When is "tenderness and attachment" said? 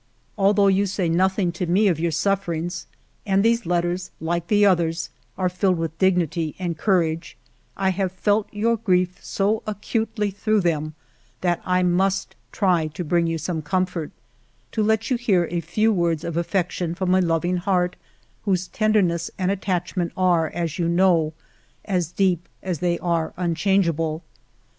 18.69-20.13